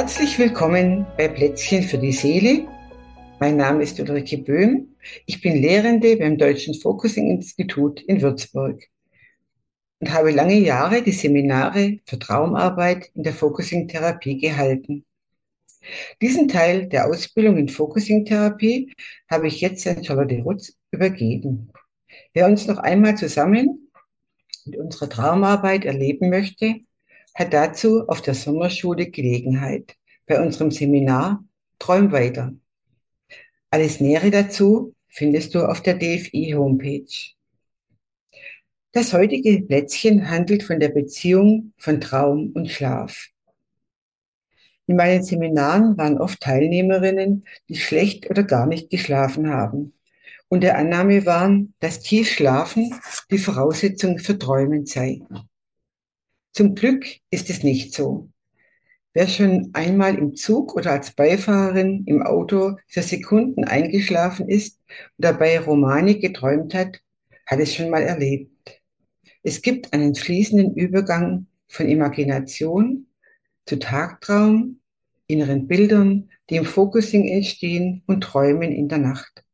[0.00, 2.66] Herzlich willkommen bei Plätzchen für die Seele.
[3.38, 4.96] Mein Name ist Ulrike Böhm.
[5.26, 8.82] Ich bin Lehrende beim Deutschen Focusing Institut in Würzburg
[9.98, 15.04] und habe lange Jahre die Seminare für Traumarbeit in der Focusing Therapie gehalten.
[16.22, 18.94] Diesen Teil der Ausbildung in Focusing Therapie
[19.30, 21.70] habe ich jetzt an Charlotte Rutz übergeben.
[22.32, 23.90] Wer uns noch einmal zusammen
[24.64, 26.76] mit unserer Traumarbeit erleben möchte,
[27.34, 31.44] hat dazu auf der Sommerschule Gelegenheit bei unserem Seminar
[31.78, 32.52] Träum weiter.
[33.70, 37.34] Alles Nähere dazu findest du auf der DFI Homepage.
[38.92, 43.28] Das heutige Plätzchen handelt von der Beziehung von Traum und Schlaf.
[44.86, 49.94] In meinen Seminaren waren oft Teilnehmerinnen, die schlecht oder gar nicht geschlafen haben
[50.50, 52.92] und der Annahme waren, dass Tiefschlafen
[53.30, 55.22] die Voraussetzung für Träumen sei.
[56.52, 58.28] Zum Glück ist es nicht so.
[59.12, 65.24] Wer schon einmal im Zug oder als Beifahrerin im Auto für Sekunden eingeschlafen ist und
[65.24, 67.00] dabei Romani geträumt hat,
[67.46, 68.80] hat es schon mal erlebt.
[69.42, 73.06] Es gibt einen fließenden Übergang von Imagination
[73.64, 74.80] zu Tagtraum,
[75.26, 79.44] inneren Bildern, die im Focusing entstehen und Träumen in der Nacht.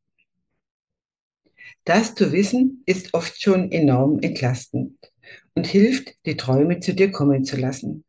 [1.85, 4.97] Das zu wissen ist oft schon enorm entlastend
[5.57, 8.05] und hilft, die Träume zu dir kommen zu lassen.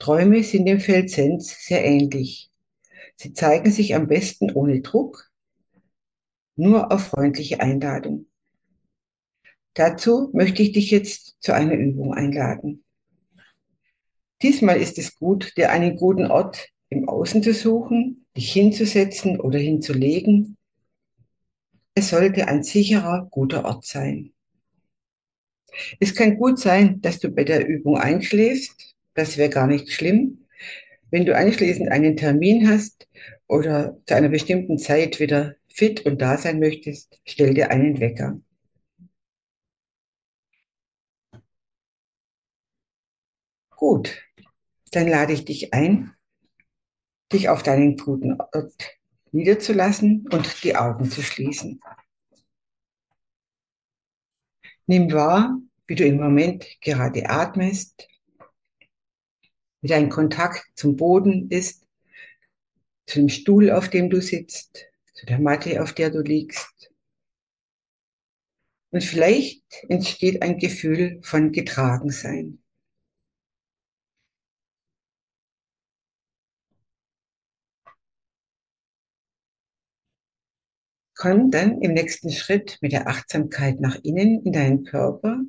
[0.00, 2.50] Träume sind dem Feld Sens sehr ähnlich.
[3.14, 5.30] Sie zeigen sich am besten ohne Druck,
[6.56, 8.26] nur auf freundliche Einladung.
[9.74, 12.84] Dazu möchte ich dich jetzt zu einer Übung einladen.
[14.42, 19.60] Diesmal ist es gut, dir einen guten Ort im Außen zu suchen, dich hinzusetzen oder
[19.60, 20.56] hinzulegen.
[21.94, 24.33] Es sollte ein sicherer, guter Ort sein.
[26.00, 28.94] Es kann gut sein, dass du bei der Übung einschläfst.
[29.14, 30.46] Das wäre gar nicht schlimm.
[31.10, 33.08] Wenn du anschließend einen Termin hast
[33.46, 38.40] oder zu einer bestimmten Zeit wieder fit und da sein möchtest, stell dir einen Wecker.
[43.70, 44.22] Gut,
[44.92, 46.12] dann lade ich dich ein,
[47.32, 48.98] dich auf deinen guten Ort
[49.32, 51.80] niederzulassen und die Augen zu schließen.
[54.86, 58.08] Nimm wahr, wie du im Moment gerade atmest,
[59.80, 61.86] wie dein Kontakt zum Boden ist,
[63.06, 66.90] zu dem Stuhl, auf dem du sitzt, zu der Matte, auf der du liegst.
[68.90, 72.63] Und vielleicht entsteht ein Gefühl von Getragensein.
[81.24, 85.40] Komm dann im nächsten Schritt mit der Achtsamkeit nach innen in deinen Körper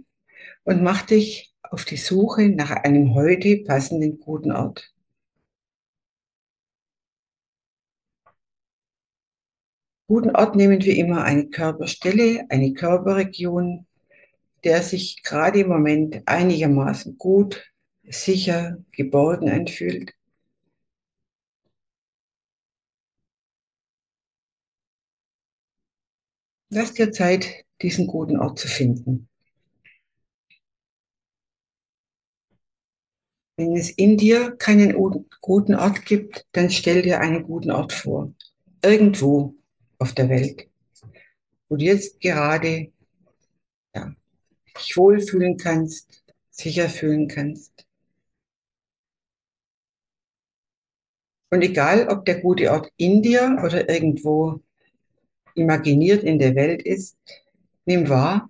[0.63, 4.94] und mach dich auf die Suche nach einem heute passenden guten Ort.
[10.08, 13.85] Guten Ort nehmen wir immer eine Körperstelle, eine Körperregion,
[14.64, 17.69] der sich gerade im Moment einigermaßen gut,
[18.03, 20.15] sicher, geborgen anfühlt.
[26.70, 29.30] Lass dir Zeit, diesen guten Ort zu finden.
[33.58, 34.94] Wenn es in dir keinen
[35.40, 38.34] guten Ort gibt, dann stell dir einen guten Ort vor.
[38.84, 39.56] Irgendwo
[39.98, 40.68] auf der Welt,
[41.70, 42.92] wo du jetzt gerade
[43.96, 44.14] ja,
[44.78, 47.86] dich wohlfühlen kannst, sicher fühlen kannst.
[51.50, 54.65] Und egal, ob der gute Ort in dir oder irgendwo
[55.55, 57.17] imaginiert in der Welt ist,
[57.85, 58.49] nimm wahr,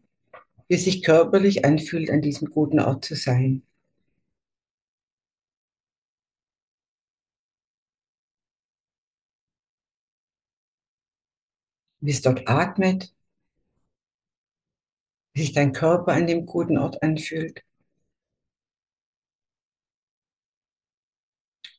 [0.67, 3.63] wie es sich körperlich anfühlt, an diesem guten Ort zu sein.
[11.99, 13.13] Wie es dort atmet,
[15.33, 17.63] wie sich dein Körper an dem guten Ort anfühlt.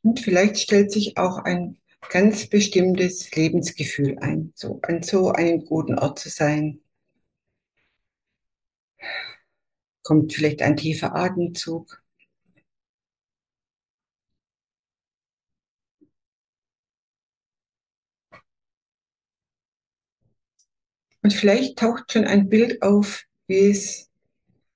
[0.02, 1.76] Und vielleicht stellt sich auch ein
[2.10, 6.80] ganz bestimmtes Lebensgefühl ein, so an so einem guten Ort zu sein.
[10.02, 12.02] Kommt vielleicht ein tiefer Atemzug.
[21.22, 24.08] Und vielleicht taucht schon ein Bild auf, wie es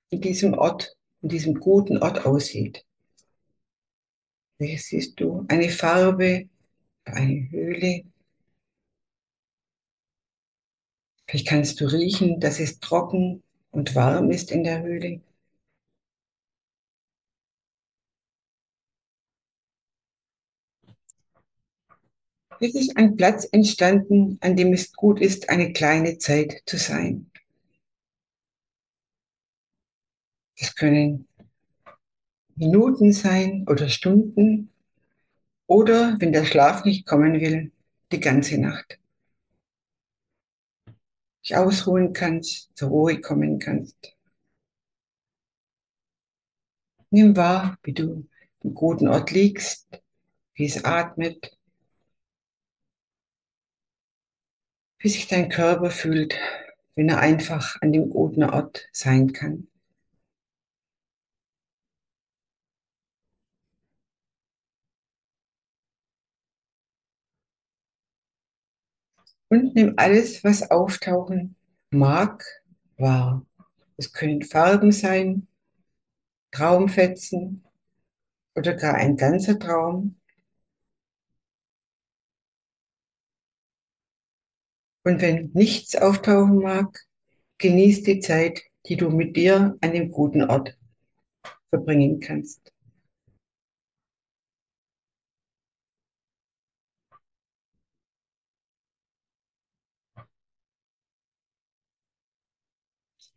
[0.09, 2.85] in diesem Ort, in diesem guten Ort aussieht.
[4.57, 5.45] Welches siehst du?
[5.47, 6.49] Eine Farbe,
[7.13, 8.03] eine Höhle.
[11.27, 15.21] Vielleicht kannst du riechen, dass es trocken und warm ist in der Höhle.
[22.59, 27.31] Es ist ein Platz entstanden, an dem es gut ist, eine kleine Zeit zu sein.
[30.59, 31.27] Das können
[32.55, 34.69] Minuten sein oder Stunden
[35.71, 37.71] oder, wenn der Schlaf nicht kommen will,
[38.11, 38.99] die ganze Nacht.
[41.41, 43.95] Dich ausruhen kannst, zur Ruhe kommen kannst.
[47.09, 48.27] Nimm wahr, wie du
[48.63, 49.87] im guten Ort liegst,
[50.55, 51.57] wie es atmet,
[54.99, 56.35] wie sich dein Körper fühlt,
[56.95, 59.70] wenn er einfach an dem guten Ort sein kann.
[69.51, 71.57] Und nimm alles, was auftauchen
[71.89, 72.41] mag,
[72.95, 73.45] wahr.
[73.97, 75.45] Es können Farben sein,
[76.51, 77.65] Traumfetzen
[78.55, 80.15] oder gar ein ganzer Traum.
[85.03, 86.97] Und wenn nichts auftauchen mag,
[87.57, 90.77] genieß die Zeit, die du mit dir an dem guten Ort
[91.69, 92.70] verbringen kannst.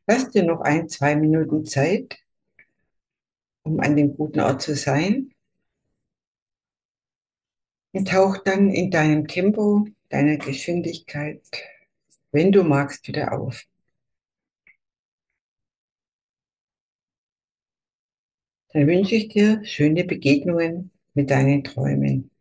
[0.07, 2.19] Lass dir noch ein, zwei Minuten Zeit,
[3.63, 5.33] um an dem guten Ort zu sein.
[7.93, 11.43] Und tauch dann in deinem Tempo, deiner Geschwindigkeit,
[12.33, 13.65] wenn du magst, wieder auf.
[18.75, 22.34] Dann wünsche ich dir schöne Begegnungen mit deinen Träumen.